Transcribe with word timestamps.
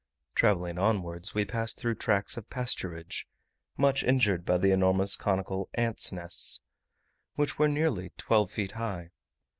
Travelling 0.33 0.79
onwards 0.79 1.35
we 1.35 1.45
passed 1.45 1.77
through 1.77 1.93
tracts 1.93 2.35
of 2.35 2.49
pasturage, 2.49 3.25
much 3.77 4.03
injured 4.03 4.45
by 4.45 4.57
the 4.57 4.71
enormous 4.71 5.15
conical 5.15 5.69
ants' 5.75 6.11
nests, 6.11 6.61
which 7.35 7.59
were 7.59 7.67
nearly 7.67 8.11
twelve 8.17 8.49
feet 8.49 8.71
high. 8.71 9.11